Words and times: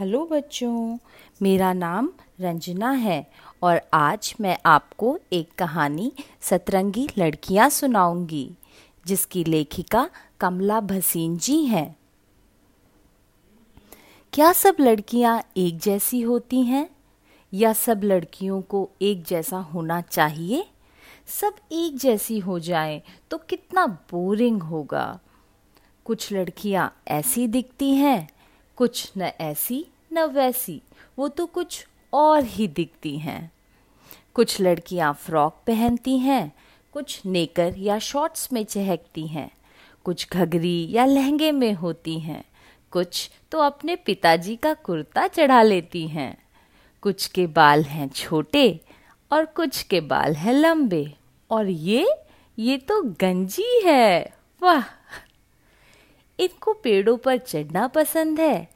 Hello 0.00 0.26
बच्चों, 0.26 0.98
मेरा 1.42 1.72
नाम 1.72 2.12
रंजना 2.40 2.90
है 2.90 3.30
और 3.62 3.80
आज 3.94 4.34
मैं 4.40 4.58
आपको 4.66 5.18
एक 5.32 5.54
कहानी 5.58 6.12
सतरंगी 6.40 7.08
लड़कियाँ 7.18 7.68
सुनाऊँगी, 7.68 8.50
जिसकी 9.06 9.44
लेखिका 9.44 10.10
कमला 10.40 10.80
भसीन 10.80 11.38
जी 11.38 11.64
हैं। 11.64 11.96
क्या 14.32 14.52
सब 14.52 14.76
लड़कियाँ 14.80 15.42
एक 15.56 15.78
जैसी 15.78 16.20
होती 16.20 16.62
हैं? 16.62 16.90
या 17.54 17.72
सब 17.72 18.00
लड़कियों 18.04 18.62
को 18.62 18.90
एक 19.02 19.24
जैसा 19.24 19.58
होना 19.58 20.00
चाहिए? 20.00 20.66
सब 21.26 21.54
एक 21.72 21.96
जैसी 21.96 22.38
हो 22.38 22.58
जाए 22.58 23.02
तो 23.30 23.38
कितना 23.38 23.86
बोरिंग 23.86 24.62
होगा। 24.62 25.20
कुछ 26.04 26.32
लड़कियाँ 26.32 26.96
ऐसी 27.08 27.48
दिखती 27.48 27.94
हैं 27.94 28.35
कुछ 28.76 29.12
न 29.16 29.22
ऐसी, 29.22 29.86
न 30.12 30.18
वैसी। 30.18 30.82
वो 31.18 31.28
तो 31.28 31.46
कुछ 31.46 31.86
और 32.12 32.44
ही 32.44 32.68
दिखती 32.68 33.18
हैं। 33.18 33.52
कुछ 34.34 34.60
लड़कियाँ 34.60 35.12
फ्रॉक 35.14 35.52
पहनती 35.66 36.18
हैं, 36.18 36.52
कुछ 36.92 37.22
नेकर 37.26 37.74
या 37.78 37.98
शॉर्ट्स 37.98 38.52
में 38.52 38.64
चहकती 38.64 39.26
हैं, 39.26 39.50
कुछ 40.04 40.28
घगरी 40.32 40.88
या 40.90 41.04
लहंगे 41.04 41.52
में 41.52 41.72
होती 41.72 42.20
हैं, 42.20 42.44
कुछ 42.90 43.30
तो 43.50 43.58
अपने 43.58 43.96
पिताजी 43.96 44.56
का 44.56 44.74
कुर्ता 44.74 45.28
चढ़ा 45.28 45.62
लेती 45.62 46.08
हैं। 46.08 46.38
कुछ 47.02 47.26
के 47.26 47.46
बाल 47.46 47.82
हैं 47.82 48.08
छोटे 48.08 48.80
और 49.32 49.44
कुछ 49.44 49.82
के 49.82 50.00
बाल 50.00 50.34
हैं 50.34 50.52
लंबे। 50.52 51.14
और 51.50 51.66
ये 51.66 52.08
ये 52.58 52.78
तो 52.78 53.02
गंजी 53.02 53.82
है। 53.84 54.34
वाह! 54.62 54.82
इनको 56.40 56.72
पेड़ों 56.72 57.16
पर 57.16 57.36
चढ़ना 57.36 57.86
पसंद 57.86 58.40
है। 58.40 58.75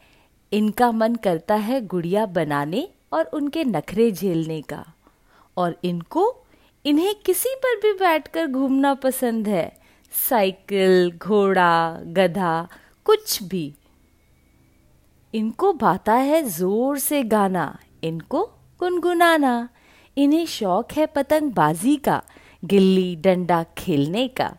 इनका 0.53 0.93
मन 0.93 1.15
करता 1.15 1.55
है 1.55 1.81
गुड़िया 1.87 2.27
बनाने 2.27 2.89
और 3.13 3.25
उनके 3.25 3.65
नखरे 3.65 4.13
झेलने 4.13 4.63
का। 4.63 4.85
और 5.57 5.77
इनको 5.85 6.37
इन्हें 6.85 7.15
किसी 7.15 7.55
पर 7.55 7.77
भी 7.77 7.93
बैठकर 7.93 8.47
घूमना 8.47 8.95
पसंद 8.95 9.49
है। 9.49 9.81
साइकिल, 10.29 11.13
घोड़ा, 11.19 12.01
गधा, 12.03 12.69
कुछ 13.05 13.43
भी। 13.43 13.75
इनको 15.35 15.73
भाता 15.73 16.15
है 16.15 16.43
ज़ोर 16.43 16.99
से 16.99 17.23
गाना, 17.23 17.79
इनको 18.03 18.45
गुनगुनाना। 18.81 19.69
इन्हें 20.17 20.47
शौक 20.47 20.93
है 20.93 21.07
पतंगबाजी 21.07 21.97
का, 21.97 22.23
गिल्ली 22.65 23.17
डंडा 23.17 23.65
खेलने 23.79 24.29
का। 24.29 24.57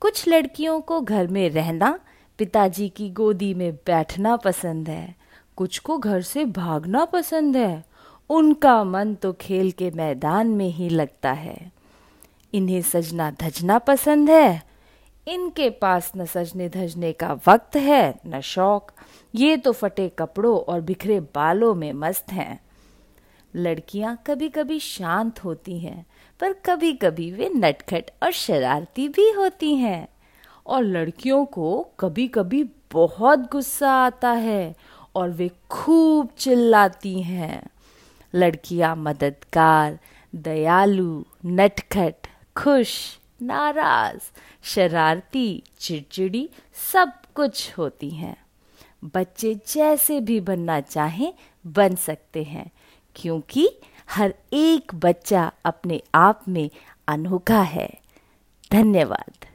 कुछ 0.00 0.28
लड़कियों 0.28 0.80
को 0.80 1.00
घर 1.00 1.26
में 1.26 1.50
रहना 1.50 1.98
पिताजी 2.38 2.88
की 2.88 3.10
गोदी 3.10 3.54
में 3.54 3.74
बैठना 3.74 4.36
पसंद 4.36 4.88
है, 4.88 5.14
कुछ 5.56 5.78
को 5.78 5.98
घर 5.98 6.22
से 6.22 6.44
भागना 6.44 7.04
पसंद 7.04 7.56
है। 7.56 7.84
उनका 8.30 8.84
मन 8.84 9.14
तो 9.14 9.32
खेल 9.32 9.70
के 9.70 9.90
मैदान 9.90 10.46
में 10.46 10.68
ही 10.68 10.88
लगता 10.88 11.32
है। 11.32 11.72
इन्हें 12.54 12.82
सजना 12.82 13.30
धजना 13.30 13.78
पसंद 13.78 14.30
है। 14.30 14.62
इनके 15.28 15.70
पास 15.70 16.12
न 16.16 16.24
सजने 16.24 16.68
धजने 16.68 17.12
का 17.12 17.32
वक्त 17.32 17.76
है, 17.76 18.14
न 18.26 18.40
शौक। 18.40 18.92
ये 19.34 19.56
तो 19.56 19.72
फटे 19.72 20.08
कपड़ों 20.08 20.58
और 20.58 20.80
बिखरे 20.80 21.20
बालों 21.20 21.74
में 21.74 21.92
मस्त 21.92 22.32
हैं। 22.32 22.60
लड़कियाँ 23.54 24.22
कभी 24.26 24.48
कभी 24.48 24.80
शांत 24.80 25.44
होती 25.44 25.78
हैं, 25.78 26.06
पर 26.40 26.52
कभी 26.52 26.92
कभी 26.92 27.32
वे 27.32 27.48
नटखट 27.48 28.10
और 28.22 28.32
शरारती 28.32 29.08
भी 29.08 29.30
होती 29.30 29.74
हैं। 29.74 30.08
और 30.66 30.82
लड़कियों 30.82 31.44
को 31.44 31.86
कभी 32.00 32.28
कभी 32.28 32.64
बहुत 32.92 33.38
गुस्सा 33.38 33.90
आता 33.90 34.30
है 34.30 34.76
और 35.14 35.30
वे 35.30 35.50
खूब 35.70 36.28
चिल्लाती 36.38 37.22
हैं। 37.22 37.62
लड़कियाँ 38.34 38.96
मददगार, 38.96 39.98
दयालु, 40.34 41.24
नटखट, 41.46 42.14
खुश, 42.56 43.18
नाराज़, 43.42 44.20
शरारती, 44.62 45.62
चिड़चिड़ी 45.78 46.50
सब 46.92 47.12
कुछ 47.34 47.78
होती 47.78 48.10
हैं। 48.10 48.36
बच्चे 49.04 49.54
जैसे 49.54 50.20
भी 50.20 50.40
बनना 50.40 50.80
चाहें 50.80 51.34
बन 51.66 51.94
सकते 51.94 52.42
हैं, 52.42 52.70
क्योंकि 53.16 53.68
हर 54.10 54.34
एक 54.52 54.94
बच्चा 54.94 55.52
अपने 55.64 56.02
आप 56.14 56.48
में 56.48 56.70
अनोखा 57.08 57.62
है। 57.62 57.90
धन्यवाद। 58.72 59.46